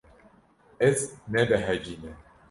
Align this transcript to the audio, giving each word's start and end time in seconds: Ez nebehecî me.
Ez 0.87 0.97
nebehecî 1.33 1.95
me. 2.01 2.11